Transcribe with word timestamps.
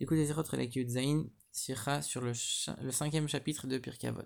Écoutez 0.00 0.26
Zerot 0.26 0.44
Zain 0.44 1.24
Sira 1.50 2.02
sur 2.02 2.20
le, 2.20 2.32
cinquième 2.34 3.28
chapitre 3.28 3.66
de 3.66 3.78
Pirkavot. 3.78 4.22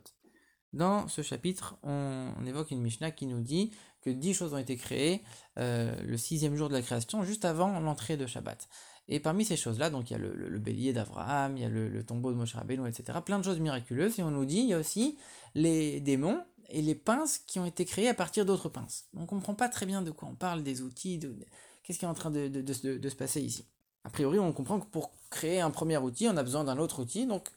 Dans 0.75 1.08
ce 1.08 1.22
chapitre, 1.22 1.79
on, 1.83 2.29
évoque 2.46 2.71
une 2.71 2.83
Mishnah 2.83 3.10
qui 3.10 3.26
nous 3.26 3.41
dit 3.41 3.73
que 4.03 4.11
dix 4.11 4.35
choses 4.35 4.53
ont 4.53 4.58
été 4.58 4.77
créées 4.77 5.23
euh, 5.58 5.95
le 6.03 6.17
sixième 6.19 6.57
jour 6.57 6.69
de 6.69 6.75
la 6.75 6.83
création, 6.83 7.25
juste 7.25 7.47
avant 7.47 7.81
l'entrée 7.81 8.19
de 8.19 8.27
Shabbat. 8.27 8.69
Et 9.09 9.19
parmi 9.19 9.45
ces 9.45 9.57
choses-là, 9.57 9.89
donc 9.89 10.11
il 10.11 10.12
y 10.12 10.16
a 10.16 10.19
le, 10.19 10.59
bélier 10.59 10.93
d'Abraham, 10.93 11.56
il 11.56 11.62
y 11.62 11.64
a 11.64 11.68
le, 11.68 12.04
tombeau 12.04 12.32
de 12.32 12.36
Moshe 12.36 12.54
Rabbeinu, 12.54 12.86
etc. 12.86 13.18
Plein 13.25 13.39
de 13.39 13.45
choses 13.45 13.59
miraculeuses. 13.59 14.18
Et 14.18 14.23
on 14.23 14.30
nous 14.30 14.45
dit, 14.45 14.59
il 14.59 14.68
y 14.68 14.75
a 14.75 14.79
aussi 14.79 15.16
les 15.54 16.00
démons 16.00 16.45
et 16.68 16.82
les 16.82 16.95
pinces 16.95 17.39
qui 17.39 17.59
ont 17.59 17.66
été 17.66 17.84
créées 17.84 18.09
à 18.09 18.14
partir 18.14 18.45
d'autres 18.45 18.68
pinces. 18.68 19.07
On 19.14 19.23
ne 19.23 19.27
comprend 19.27 19.54
pas 19.54 19.68
très 19.68 19.86
bien 19.86 20.02
de 20.02 20.11
quoi 20.11 20.29
on 20.29 20.34
parle, 20.34 20.62
des 20.62 20.82
outils, 20.82 21.18
de, 21.18 21.34
qu'est-ce 21.82 21.98
qui 21.98 22.04
est 22.04 22.09
en 22.09 22.14
train 22.14 22.30
de, 22.30 22.73
se 22.73 23.16
passer 23.16 23.41
ici. 23.41 23.66
A 24.05 24.11
priori, 24.11 24.39
on 24.39 24.53
comprend 24.53 24.80
que 24.80 24.87
pour 24.87 25.12
créer 25.30 25.61
un 25.61 25.71
premier 25.71 25.96
outil, 25.96 26.29
on 26.29 26.37
a 26.37 26.43
besoin 26.43 26.64
d'un 26.64 26.79
autre 26.79 27.01
outil, 27.02 27.27
donc 27.27 27.48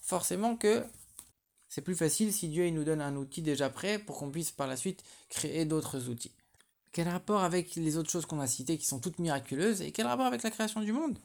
forcément 0.00 0.56
que 0.56 0.84
c'est 1.68 1.82
plus 1.82 1.96
facile 1.96 2.32
si 2.32 2.48
Dieu 2.48 2.68
nous 2.70 2.84
donne 2.84 3.00
un 3.00 3.16
outil 3.16 3.42
déjà 3.42 3.68
prêt 3.68 3.98
pour 3.98 4.18
qu'on 4.18 4.30
puisse 4.30 4.50
par 4.50 4.66
la 4.66 4.76
suite 4.76 5.02
créer 5.28 5.64
d'autres 5.64 6.08
outils. 6.08 6.32
Quel 6.92 7.08
rapport 7.08 7.42
avec 7.42 7.74
les 7.74 7.96
autres 7.96 8.10
choses 8.10 8.26
qu'on 8.26 8.40
a 8.40 8.46
citées 8.46 8.78
qui 8.78 8.86
sont 8.86 8.98
toutes 8.98 9.18
miraculeuses 9.18 9.82
et 9.82 9.92
quel 9.92 10.06
rapport 10.06 10.26
avec 10.26 10.42
la 10.42 10.50
création 10.50 10.80
du 10.80 10.92
monde? 10.92 11.18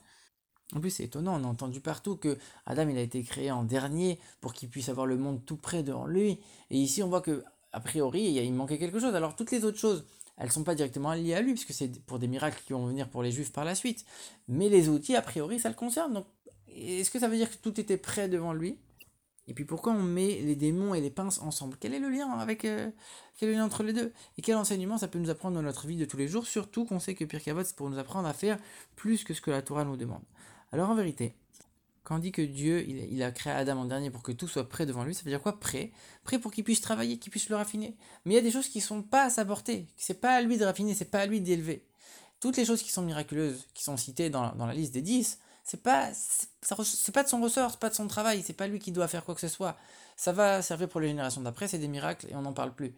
En 0.75 0.79
plus, 0.79 0.89
c'est 0.89 1.03
étonnant, 1.03 1.39
on 1.39 1.43
a 1.45 1.47
entendu 1.47 1.79
partout 1.79 2.17
que 2.17 2.37
Adam 2.65 2.89
il 2.89 2.97
a 2.97 3.01
été 3.01 3.23
créé 3.23 3.51
en 3.51 3.63
dernier 3.63 4.19
pour 4.41 4.53
qu'il 4.53 4.69
puisse 4.69 4.89
avoir 4.89 5.05
le 5.05 5.17
monde 5.17 5.45
tout 5.45 5.55
près 5.55 5.83
devant 5.83 6.07
lui. 6.07 6.39
Et 6.71 6.77
ici, 6.77 7.03
on 7.03 7.09
voit 7.09 7.21
que 7.21 7.43
a 7.71 7.79
priori, 7.79 8.23
il 8.23 8.53
manquait 8.53 8.77
quelque 8.77 8.99
chose. 8.99 9.15
Alors 9.15 9.35
toutes 9.35 9.51
les 9.51 9.65
autres 9.65 9.79
choses, 9.79 10.05
elles 10.37 10.47
ne 10.47 10.51
sont 10.51 10.63
pas 10.63 10.75
directement 10.75 11.13
liées 11.13 11.35
à 11.35 11.41
lui, 11.41 11.53
puisque 11.53 11.73
c'est 11.73 12.01
pour 12.05 12.19
des 12.19 12.27
miracles 12.27 12.61
qui 12.65 12.73
vont 12.73 12.85
venir 12.85 13.09
pour 13.09 13.23
les 13.23 13.31
juifs 13.31 13.51
par 13.51 13.65
la 13.65 13.75
suite. 13.75 14.05
Mais 14.47 14.69
les 14.69 14.89
outils, 14.89 15.15
a 15.15 15.21
priori, 15.21 15.59
ça 15.59 15.69
le 15.69 15.75
concerne. 15.75 16.13
Donc, 16.13 16.25
est-ce 16.75 17.11
que 17.11 17.19
ça 17.19 17.27
veut 17.27 17.37
dire 17.37 17.49
que 17.49 17.57
tout 17.57 17.79
était 17.79 17.97
prêt 17.97 18.29
devant 18.29 18.53
lui? 18.53 18.77
Et 19.47 19.53
puis 19.53 19.65
pourquoi 19.65 19.91
on 19.91 20.01
met 20.01 20.39
les 20.41 20.55
démons 20.55 20.93
et 20.93 21.01
les 21.01 21.09
pinces 21.09 21.39
ensemble? 21.39 21.75
Quel 21.79 21.93
est 21.93 21.99
le 21.99 22.09
lien 22.09 22.29
avec 22.29 22.63
euh, 22.63 22.89
quel 23.37 23.51
lien 23.51 23.65
entre 23.65 23.83
les 23.83 23.91
deux? 23.91 24.13
Et 24.37 24.41
quel 24.41 24.55
enseignement 24.55 24.97
ça 24.97 25.09
peut 25.09 25.19
nous 25.19 25.29
apprendre 25.29 25.55
dans 25.55 25.61
notre 25.61 25.85
vie 25.85 25.97
de 25.97 26.05
tous 26.05 26.17
les 26.17 26.29
jours? 26.29 26.47
Surtout 26.47 26.85
qu'on 26.85 26.99
sait 26.99 27.13
que 27.13 27.25
Pirkavot, 27.25 27.63
c'est 27.63 27.75
pour 27.75 27.89
nous 27.89 27.99
apprendre 27.99 28.27
à 28.27 28.33
faire 28.33 28.57
plus 28.95 29.23
que 29.25 29.33
ce 29.33 29.41
que 29.41 29.51
la 29.51 29.61
Torah 29.61 29.83
nous 29.83 29.97
demande. 29.97 30.23
Alors 30.71 30.89
en 30.89 30.95
vérité, 30.95 31.35
quand 32.03 32.15
on 32.15 32.19
dit 32.19 32.33
que 32.33 32.41
Dieu, 32.41 32.85
il, 32.87 33.23
a 33.23 33.31
créé 33.31 33.53
Adam 33.53 33.77
en 33.77 33.85
dernier 33.85 34.11
pour 34.11 34.23
que 34.23 34.33
tout 34.33 34.47
soit 34.47 34.67
prêt 34.67 34.85
devant 34.85 35.05
lui, 35.05 35.15
ça 35.15 35.23
veut 35.23 35.31
dire 35.31 35.41
quoi 35.41 35.59
Prêt? 35.59 35.91
Prêt 36.25 36.37
pour 36.37 36.51
qu'il 36.51 36.65
puisse 36.65 36.81
travailler, 36.81 37.17
qu'il 37.17 37.31
puisse 37.31 37.47
le 37.47 37.55
raffiner. 37.55 37.95
Mais 38.25 38.33
il 38.33 38.35
y 38.35 38.39
a 38.39 38.41
des 38.41 38.51
choses 38.51 38.67
qui 38.67 38.79
ne 38.79 38.83
sont 38.83 39.01
pas 39.01 39.23
à 39.23 39.29
sa 39.29 39.45
portée. 39.45 39.87
C'est 39.95 40.19
pas 40.19 40.35
à 40.35 40.41
lui 40.41 40.57
de 40.57 40.65
raffiner, 40.65 40.93
c'est 40.95 41.05
pas 41.05 41.21
à 41.21 41.25
lui 41.25 41.39
d'élever. 41.39 41.85
Toutes 42.41 42.57
les 42.57 42.65
choses 42.65 42.83
qui 42.83 42.91
sont 42.91 43.03
miraculeuses, 43.03 43.67
qui 43.73 43.83
sont 43.83 43.95
citées 43.95 44.29
dans, 44.29 44.53
la 44.53 44.73
liste 44.73 44.93
des 44.93 45.01
dix, 45.01 45.39
c'est 45.63 45.81
pas, 45.81 46.09
pas 47.13 47.23
de 47.23 47.29
son 47.29 47.41
ressort, 47.41 47.71
c'est 47.71 47.79
pas 47.79 47.89
de 47.89 47.95
son 47.95 48.07
travail, 48.07 48.43
c'est 48.45 48.51
pas 48.51 48.67
lui 48.67 48.79
qui 48.79 48.91
doit 48.91 49.07
faire 49.07 49.23
quoi 49.23 49.33
que 49.33 49.41
ce 49.41 49.47
soit. 49.47 49.77
Ça 50.17 50.33
va 50.33 50.61
servir 50.61 50.89
pour 50.89 50.99
les 50.99 51.07
générations 51.07 51.39
d'après, 51.39 51.69
c'est 51.69 51.79
des 51.79 51.87
miracles 51.87 52.27
et 52.29 52.35
on 52.35 52.41
n'en 52.41 52.51
parle 52.51 52.75
plus. 52.75 52.93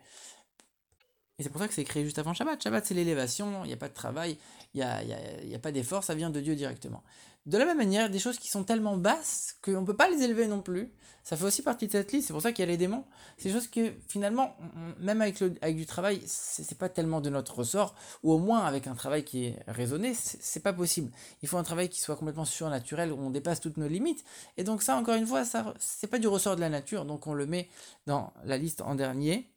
Et 1.37 1.43
c'est 1.43 1.49
pour 1.49 1.61
ça 1.61 1.67
que 1.67 1.75
c'est 1.75 1.83
créé 1.83 2.03
juste 2.03 2.17
avant 2.17 2.33
Shabbat. 2.33 2.63
Shabbat, 2.63 2.85
c'est 2.85 2.95
l'élévation, 2.95 3.65
il 3.65 3.67
n'y 3.67 3.73
a 3.73 3.77
pas 3.77 3.89
de 3.89 3.93
travail, 3.93 4.37
il 4.73 4.77
n'y 4.77 4.83
a, 4.83 5.03
y 5.03 5.53
a, 5.53 5.59
pas 5.59 5.71
d'effort, 5.71 6.03
ça 6.03 6.15
vient 6.15 6.31
de 6.31 6.39
Dieu 6.41 6.55
directement. 6.55 7.03
De 7.45 7.57
la 7.57 7.65
même 7.65 7.77
manière, 7.77 8.09
des 8.09 8.19
choses 8.19 8.39
qui 8.39 8.49
sont 8.49 8.63
tellement 8.63 8.97
basses 8.97 9.55
qu'on 9.61 9.81
ne 9.81 9.85
peut 9.85 9.95
pas 9.95 10.09
les 10.09 10.23
élever 10.23 10.47
non 10.47 10.61
plus, 10.61 10.91
ça 11.23 11.35
fait 11.35 11.45
aussi 11.45 11.63
partie 11.63 11.87
de 11.87 11.91
cette 11.91 12.11
liste, 12.11 12.27
c'est 12.27 12.33
pour 12.33 12.41
ça 12.41 12.51
qu'il 12.51 12.63
y 12.63 12.67
a 12.67 12.71
les 12.71 12.77
démons. 12.77 13.03
C'est 13.37 13.49
des 13.49 13.55
choses 13.55 13.67
que 13.67 13.93
finalement, 14.07 14.55
même 14.99 15.21
avec, 15.21 15.39
le, 15.39 15.55
avec 15.61 15.75
du 15.75 15.87
travail, 15.87 16.21
c'est 16.25 16.77
pas 16.77 16.87
tellement 16.87 17.19
de 17.19 17.31
notre 17.31 17.55
ressort, 17.55 17.95
ou 18.21 18.31
au 18.31 18.37
moins 18.37 18.63
avec 18.63 18.85
un 18.85 18.93
travail 18.93 19.23
qui 19.23 19.45
est 19.45 19.59
raisonné, 19.67 20.13
c'est 20.13 20.59
pas 20.59 20.71
possible. 20.73 21.11
Il 21.41 21.49
faut 21.49 21.57
un 21.57 21.63
travail 21.63 21.89
qui 21.89 21.99
soit 21.99 22.15
complètement 22.15 22.45
surnaturel, 22.45 23.11
où 23.11 23.17
on 23.17 23.31
dépasse 23.31 23.59
toutes 23.59 23.77
nos 23.77 23.87
limites. 23.87 24.23
Et 24.57 24.63
donc 24.63 24.83
ça, 24.83 24.95
encore 24.97 25.15
une 25.15 25.25
fois, 25.25 25.45
ça 25.45 25.73
c'est 25.79 26.07
pas 26.07 26.19
du 26.19 26.27
ressort 26.27 26.55
de 26.55 26.61
la 26.61 26.69
nature, 26.69 27.05
donc 27.05 27.25
on 27.25 27.33
le 27.33 27.47
met 27.47 27.69
dans 28.05 28.31
la 28.43 28.57
liste 28.57 28.81
en 28.81 28.93
dernier. 28.93 29.49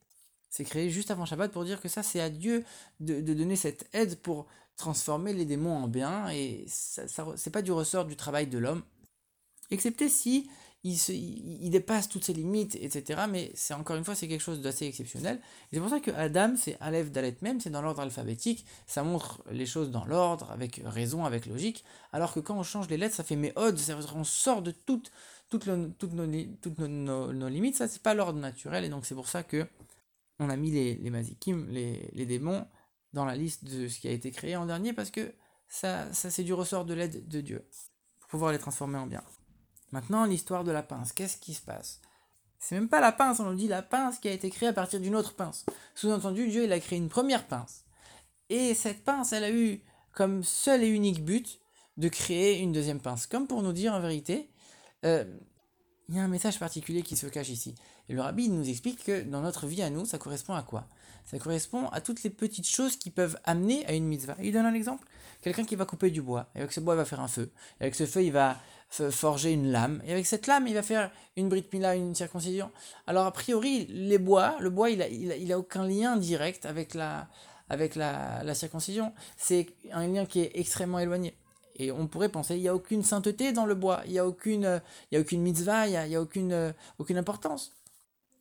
C'est 0.50 0.64
créé 0.64 0.88
juste 0.90 1.10
avant 1.10 1.26
Shabbat 1.26 1.52
pour 1.52 1.64
dire 1.64 1.80
que 1.80 1.88
ça, 1.88 2.02
c'est 2.02 2.20
à 2.20 2.30
Dieu 2.30 2.64
de, 3.00 3.20
donner 3.20 3.56
cette 3.56 3.86
aide 3.92 4.16
pour 4.16 4.46
transformer 4.78 5.34
les 5.34 5.44
démons 5.44 5.76
en 5.76 5.88
bien, 5.88 6.30
et 6.30 6.64
ça, 6.68 7.02
c'est 7.36 7.50
pas 7.50 7.62
du 7.62 7.72
ressort 7.72 8.06
du 8.06 8.16
travail 8.16 8.46
de 8.46 8.56
l'homme, 8.56 8.82
excepté 9.70 10.08
si 10.08 10.48
il, 10.84 10.94
il, 10.94 11.70
dépasse 11.70 12.08
toutes 12.08 12.24
ses 12.24 12.32
limites, 12.32 12.76
etc. 12.76 13.22
Mais 13.28 13.50
c'est 13.54 13.74
encore 13.74 13.96
une 13.96 14.04
fois, 14.04 14.14
c'est 14.14 14.28
quelque 14.28 14.40
chose 14.40 14.60
d'assez 14.62 14.86
exceptionnel. 14.86 15.40
C'est 15.72 15.80
pour 15.80 15.90
ça 15.90 15.98
que 15.98 16.12
Adam, 16.12 16.54
c'est 16.56 16.76
Aleph, 16.80 17.10
Dalet 17.10 17.36
même, 17.42 17.60
c'est 17.60 17.70
dans 17.70 17.82
l'ordre 17.82 18.00
alphabétique, 18.00 18.64
ça 18.86 19.02
montre 19.02 19.42
les 19.50 19.66
choses 19.66 19.90
dans 19.90 20.04
l'ordre, 20.04 20.50
avec 20.52 20.80
raison, 20.84 21.24
avec 21.24 21.46
logique, 21.46 21.84
alors 22.12 22.32
que 22.32 22.40
quand 22.40 22.56
on 22.56 22.62
change 22.62 22.88
les 22.88 22.96
lettres, 22.96 23.16
ça 23.16 23.24
fait 23.24 23.36
méode, 23.36 23.78
on 24.14 24.24
sort 24.24 24.62
de 24.62 24.70
toutes, 24.70 25.10
nos, 25.66 25.88
toutes 25.98 26.14
nos, 26.14 27.48
limites, 27.48 27.76
ça 27.76 27.88
c'est 27.88 28.02
pas 28.02 28.14
l'ordre 28.14 28.38
naturel, 28.38 28.84
et 28.84 28.88
donc 28.88 29.04
c'est 29.04 29.16
pour 29.16 29.28
ça 29.28 29.42
que 29.42 29.66
on 30.38 30.50
a 30.50 30.56
mis 30.56 30.70
les, 30.70 30.94
les 30.94 31.10
mazikim, 31.10 31.66
les, 31.68 32.08
les, 32.12 32.24
démons, 32.24 32.64
dans 33.12 33.24
la 33.24 33.36
liste 33.36 33.64
de 33.64 33.88
ce 33.88 33.98
qui 33.98 34.08
a 34.08 34.12
été 34.12 34.30
créé 34.30 34.56
en 34.56 34.66
dernier, 34.66 34.92
parce 34.92 35.10
que 35.10 35.32
ça, 35.68 36.12
c'est 36.12 36.44
du 36.44 36.54
ressort 36.54 36.84
de 36.84 36.94
l'aide 36.94 37.28
de 37.28 37.40
Dieu, 37.40 37.66
pour 38.20 38.28
pouvoir 38.28 38.52
les 38.52 38.58
transformer 38.58 38.98
en 38.98 39.06
bien. 39.06 39.22
Maintenant, 39.92 40.24
l'histoire 40.24 40.64
de 40.64 40.72
la 40.72 40.82
pince, 40.82 41.12
qu'est-ce 41.12 41.36
qui 41.36 41.54
se 41.54 41.62
passe? 41.62 42.00
C'est 42.58 42.74
même 42.74 42.88
pas 42.88 43.00
la 43.00 43.12
pince, 43.12 43.40
on 43.40 43.44
nous 43.44 43.56
dit 43.56 43.68
la 43.68 43.82
pince 43.82 44.18
qui 44.18 44.28
a 44.28 44.32
été 44.32 44.50
créée 44.50 44.68
à 44.68 44.72
partir 44.72 45.00
d'une 45.00 45.14
autre 45.14 45.34
pince. 45.34 45.64
Sous-entendu, 45.94 46.48
Dieu, 46.48 46.64
il 46.64 46.72
a 46.72 46.80
créé 46.80 46.98
une 46.98 47.08
première 47.08 47.46
pince. 47.46 47.84
Et 48.48 48.74
cette 48.74 49.04
pince, 49.04 49.32
elle 49.32 49.44
a 49.44 49.50
eu 49.50 49.80
comme 50.12 50.42
seul 50.42 50.82
et 50.82 50.88
unique 50.88 51.24
but 51.24 51.60
de 51.96 52.08
créer 52.08 52.58
une 52.58 52.72
deuxième 52.72 53.00
pince. 53.00 53.26
Comme 53.26 53.46
pour 53.46 53.62
nous 53.62 53.72
dire 53.72 53.92
en 53.92 54.00
vérité, 54.00 54.50
euh, 55.04 55.24
il 56.08 56.16
y 56.16 56.18
a 56.18 56.22
un 56.22 56.28
message 56.28 56.58
particulier 56.58 57.02
qui 57.02 57.16
se 57.16 57.26
cache 57.26 57.50
ici. 57.50 57.74
Et 58.08 58.14
le 58.14 58.22
rabbi 58.22 58.48
nous 58.48 58.68
explique 58.68 59.04
que 59.04 59.22
dans 59.22 59.42
notre 59.42 59.66
vie 59.66 59.82
à 59.82 59.90
nous, 59.90 60.04
ça 60.04 60.18
correspond 60.18 60.54
à 60.54 60.62
quoi? 60.62 60.88
Ça 61.30 61.38
correspond 61.38 61.88
à 61.88 62.00
toutes 62.00 62.22
les 62.22 62.30
petites 62.30 62.66
choses 62.66 62.96
qui 62.96 63.10
peuvent 63.10 63.38
amener 63.44 63.84
à 63.84 63.92
une 63.92 64.06
mitzvah. 64.06 64.34
il 64.42 64.50
donne 64.50 64.64
un 64.64 64.72
exemple. 64.72 65.06
Quelqu'un 65.42 65.64
qui 65.64 65.76
va 65.76 65.84
couper 65.84 66.10
du 66.10 66.22
bois. 66.22 66.46
Et 66.54 66.60
avec 66.60 66.72
ce 66.72 66.80
bois, 66.80 66.94
il 66.94 66.96
va 66.96 67.04
faire 67.04 67.20
un 67.20 67.28
feu. 67.28 67.50
Avec 67.80 67.94
ce 67.94 68.06
feu, 68.06 68.24
il 68.24 68.32
va 68.32 68.56
forger 68.88 69.52
une 69.52 69.70
lame. 69.70 70.00
Et 70.06 70.12
avec 70.12 70.24
cette 70.24 70.46
lame, 70.46 70.66
il 70.66 70.72
va 70.72 70.82
faire 70.82 71.10
une 71.36 71.50
brit 71.50 71.66
mila, 71.70 71.94
une 71.96 72.14
circoncision. 72.14 72.70
Alors, 73.06 73.26
a 73.26 73.32
priori, 73.32 73.86
les 73.90 74.16
bois, 74.16 74.56
le 74.58 74.70
bois, 74.70 74.88
il 74.88 75.02
a, 75.02 75.08
il 75.08 75.52
a, 75.52 75.58
aucun 75.58 75.86
lien 75.86 76.16
direct 76.16 76.64
avec 76.64 76.94
la, 76.94 77.28
avec 77.68 77.94
la, 77.94 78.42
la 78.42 78.54
circoncision. 78.54 79.12
C'est 79.36 79.66
un 79.92 80.06
lien 80.06 80.24
qui 80.24 80.40
est 80.40 80.52
extrêmement 80.54 80.98
éloigné. 80.98 81.34
Et 81.76 81.92
on 81.92 82.06
pourrait 82.08 82.30
penser, 82.30 82.56
il 82.56 82.62
n'y 82.62 82.68
a 82.68 82.74
aucune 82.74 83.02
sainteté 83.02 83.52
dans 83.52 83.66
le 83.66 83.74
bois, 83.74 84.00
il 84.06 84.12
n'y 84.12 84.18
a, 84.18 84.26
aucune, 84.26 84.80
il 85.12 85.18
a 85.18 85.20
aucune 85.20 85.42
mitzvah, 85.42 85.86
il 85.86 85.90
n'y 85.90 85.96
a, 85.96 86.06
il 86.06 86.12
y 86.12 86.16
a 86.16 86.22
aucune, 86.22 86.74
aucune 86.98 87.18
importance. 87.18 87.77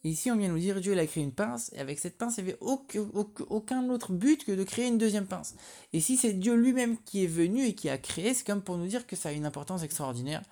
Ici, 0.03 0.31
on 0.31 0.37
vient 0.37 0.49
nous 0.49 0.59
dire, 0.59 0.79
Dieu 0.79 0.97
a 0.97 1.05
créé 1.05 1.23
une 1.23 1.31
pince, 1.31 1.71
et 1.73 1.79
avec 1.79 1.99
cette 1.99 2.17
pince, 2.17 2.37
il 2.37 2.45
n'y 2.45 2.51
avait 2.51 2.59
aucun, 2.61 3.89
autre 3.89 4.11
but 4.13 4.45
que 4.45 4.51
de 4.51 4.63
créer 4.63 4.87
une 4.87 4.97
deuxième 4.97 5.25
pince. 5.25 5.55
Et 5.91 5.99
si 5.99 6.17
c'est 6.17 6.33
Dieu 6.33 6.55
lui-même 6.55 6.97
qui 7.03 7.23
est 7.23 7.27
venu 7.27 7.65
et 7.65 7.73
qui 7.73 7.89
a 7.89 7.97
créé, 7.97 8.33
c'est 8.33 8.45
comme 8.45 8.61
pour 8.61 8.77
nous 8.77 8.87
dire 8.87 9.07
que 9.07 9.15
ça 9.15 9.29
a 9.29 9.31
une 9.31 9.45
importance 9.45 9.83
extraordinaire. 9.83 10.43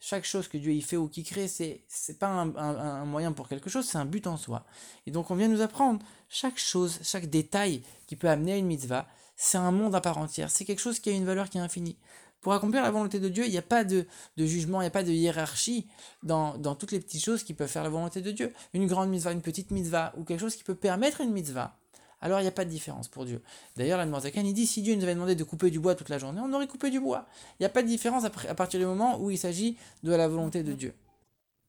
Chaque 0.00 0.24
chose 0.24 0.48
que 0.48 0.58
Dieu 0.58 0.72
y 0.72 0.82
fait 0.82 0.96
ou 0.96 1.08
qui 1.08 1.22
crée, 1.22 1.48
c'est 1.48 1.82
c'est 1.88 2.18
pas 2.18 2.28
un, 2.28 2.54
un, 2.56 3.04
moyen 3.06 3.32
pour 3.32 3.48
quelque 3.48 3.70
chose, 3.70 3.86
c'est 3.86 3.96
un 3.96 4.04
but 4.04 4.26
en 4.26 4.36
soi. 4.36 4.66
Et 5.06 5.10
donc 5.10 5.30
on 5.30 5.34
vient 5.34 5.48
nous 5.48 5.62
apprendre 5.62 6.04
chaque 6.28 6.58
chose, 6.58 6.98
chaque 7.02 7.30
détail 7.30 7.82
qui 8.06 8.16
peut 8.16 8.28
amener 8.28 8.52
à 8.52 8.56
une 8.56 8.66
mitzvah, 8.66 9.06
c'est 9.36 9.58
un 9.58 9.70
monde 9.70 9.94
à 9.94 10.00
part 10.00 10.18
entière, 10.18 10.50
c'est 10.50 10.64
quelque 10.64 10.80
chose 10.80 11.00
qui 11.00 11.08
a 11.08 11.12
une 11.12 11.24
valeur 11.24 11.48
qui 11.48 11.58
est 11.58 11.62
infinie. 11.62 11.96
Pour 12.44 12.52
accomplir 12.52 12.82
la 12.82 12.90
volonté 12.90 13.20
de 13.20 13.30
Dieu, 13.30 13.46
il 13.46 13.50
n'y 13.50 13.56
a 13.56 13.62
pas 13.62 13.84
de, 13.84 14.06
jugement, 14.36 14.82
il 14.82 14.84
n'y 14.84 14.88
a 14.88 14.90
pas 14.90 15.02
de 15.02 15.10
hiérarchie 15.10 15.86
dans, 16.22 16.52
toutes 16.74 16.92
les 16.92 17.00
petites 17.00 17.24
choses 17.24 17.42
qui 17.42 17.54
peuvent 17.54 17.70
faire 17.70 17.82
la 17.82 17.88
volonté 17.88 18.20
de 18.20 18.30
Dieu. 18.30 18.52
Une 18.74 18.86
grande 18.86 19.08
mitzvah, 19.08 19.32
une 19.32 19.40
petite 19.40 19.70
mitzvah, 19.70 20.12
ou 20.18 20.24
quelque 20.24 20.40
chose 20.40 20.54
qui 20.54 20.62
peut 20.62 20.74
permettre 20.74 21.22
une 21.22 21.32
mitzvah. 21.32 21.74
Alors 22.20 22.40
il 22.40 22.42
n'y 22.42 22.48
a 22.48 22.52
pas 22.52 22.66
de 22.66 22.70
différence 22.70 23.08
pour 23.08 23.24
Dieu. 23.24 23.40
D'ailleurs, 23.76 23.96
la 23.96 24.20
Zakan, 24.20 24.42
il 24.44 24.52
dit 24.52 24.66
si 24.66 24.82
Dieu 24.82 24.94
nous 24.94 25.04
avait 25.04 25.14
demandé 25.14 25.34
de 25.34 25.42
couper 25.42 25.70
du 25.70 25.80
bois 25.80 25.94
toute 25.94 26.10
la 26.10 26.18
journée, 26.18 26.42
on 26.44 26.52
aurait 26.52 26.66
coupé 26.66 26.90
du 26.90 27.00
bois. 27.00 27.24
Il 27.58 27.62
n'y 27.62 27.66
a 27.66 27.70
pas 27.70 27.82
de 27.82 27.88
différence 27.88 28.24
à 28.24 28.54
partir 28.54 28.78
du 28.78 28.84
moment 28.84 29.18
où 29.18 29.30
il 29.30 29.38
s'agit 29.38 29.78
de 30.02 30.12
la 30.12 30.28
volonté 30.28 30.62
de 30.62 30.74
Dieu. 30.74 30.92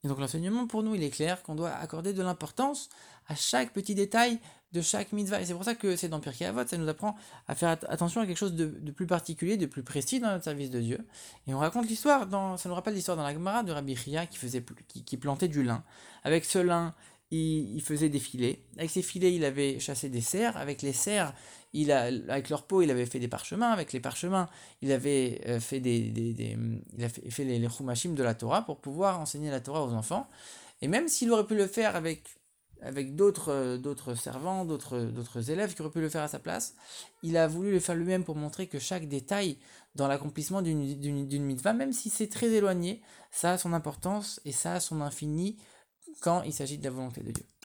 Et 0.06 0.08
donc 0.08 0.20
l'enseignement 0.20 0.68
pour 0.68 0.84
nous, 0.84 0.94
il 0.94 1.02
est 1.02 1.10
clair 1.10 1.42
qu'on 1.42 1.56
doit 1.56 1.72
accorder 1.72 2.14
de 2.14 2.22
l'importance 2.22 2.90
à 3.28 3.34
chaque 3.34 3.74
petit 3.74 3.96
détail 3.96 4.38
de 4.72 4.80
chaque 4.80 5.12
mitzvah. 5.14 5.42
Et 5.42 5.46
c'est 5.46 5.56
pour 5.56 5.64
ça 5.64 5.74
que 5.74 5.96
c'est 5.96 6.10
dans 6.10 6.20
Pirkei 6.20 6.46
Avot, 6.46 6.68
ça 6.68 6.78
nous 6.78 6.88
apprend 6.88 7.16
à 7.48 7.56
faire 7.56 7.72
attention 7.90 8.22
à 8.22 8.28
quelque 8.28 8.38
chose 8.38 8.54
de, 8.54 8.68
plus 8.92 9.08
particulier, 9.08 9.58
de 9.58 9.66
plus 9.66 9.82
précis 9.82 10.20
dans 10.20 10.30
notre 10.30 10.44
service 10.44 10.70
de 10.70 10.80
Dieu. 10.80 11.08
Et 11.48 11.56
on 11.56 11.58
raconte 11.58 11.88
l'histoire, 11.88 12.28
dans, 12.28 12.56
ça 12.56 12.70
nous 12.70 12.76
rappelle 12.76 12.94
l'histoire 12.94 13.18
dans 13.18 13.24
la 13.24 13.34
Gemara 13.34 13.64
de 13.64 13.72
Rabbi 13.72 13.96
Chia 13.96 14.28
qui, 14.28 14.38
faisait, 14.38 14.64
qui, 15.06 15.18
plantait 15.18 15.48
du 15.48 15.64
lin. 15.64 15.84
Avec 16.24 16.46
ce 16.46 16.60
lin, 16.60 16.94
il, 17.36 17.82
faisait 17.82 18.10
des 18.10 18.20
filets. 18.20 18.60
Avec 18.78 18.90
ces 18.90 19.02
filets, 19.02 19.34
il 19.34 19.46
avait 19.46 19.80
chassé 19.80 20.10
des 20.10 20.22
cerfs. 20.22 20.58
Avec 20.58 20.82
les 20.82 20.94
cerfs, 20.94 21.34
il 21.74 21.92
a, 21.92 22.04
avec 22.04 22.50
leur 22.50 22.64
peau, 22.64 22.82
il 22.82 22.92
avait 22.92 23.06
fait 23.06 23.20
des 23.20 23.28
parchemins. 23.28 23.72
Avec 23.72 23.94
les 23.94 24.00
parchemins, 24.00 24.48
il 24.82 24.92
avait 24.92 25.42
euh, 25.48 25.60
fait, 25.60 25.80
des, 25.80 26.10
des, 26.10 26.58
il 26.98 27.04
a 27.04 27.10
fait, 27.10 27.44
les, 27.44 27.60
les 27.60 27.68
de 27.68 28.24
la 28.24 28.34
Torah 28.36 28.66
pour 28.66 28.80
pouvoir 28.80 29.20
enseigner 29.20 29.52
la 29.52 29.60
Torah 29.60 29.84
aux 29.84 29.94
enfants. 29.94 30.28
Et 30.82 30.88
même 30.88 31.08
s'il 31.08 31.32
aurait 31.32 31.46
pu 31.46 31.56
le 31.56 31.68
faire 31.68 31.96
avec 31.96 32.24
avec 32.82 33.16
d'autres 33.16 33.78
d'autres 33.78 34.16
servants, 34.16 34.66
d'autres 34.66 35.50
élèves 35.50 35.74
qui 35.74 35.82
auraient 35.82 35.92
pu 35.92 36.02
le 36.02 36.10
faire 36.10 36.22
à 36.22 36.28
sa 36.28 36.40
place. 36.40 36.76
Il 37.24 37.38
a 37.38 37.48
voulu 37.48 37.72
le 37.72 37.80
faire 37.80 37.96
lui-même 37.96 38.24
pour 38.24 38.36
montrer 38.36 38.68
que 38.68 38.80
chaque 38.80 39.08
détail 39.08 39.58
dans 39.96 40.08
l'accomplissement 40.08 40.62
d'une 40.62 41.44
mitzvah, 41.44 41.74
même 41.74 41.94
si 41.94 42.10
c'est 42.10 42.28
très 42.28 42.52
éloigné, 42.52 43.02
ça 43.32 43.54
a 43.54 43.58
son 43.58 43.74
importance 43.74 44.42
et 44.46 44.52
ça 44.52 44.74
a 44.74 44.80
son 44.80 45.02
infini 45.02 45.58
quand 46.22 46.44
il 46.44 46.54
s'agit 46.54 46.78
de 46.78 46.84
la 46.84 46.92
volonté 46.92 47.22
de 47.22 47.32
Dieu. 47.32 47.46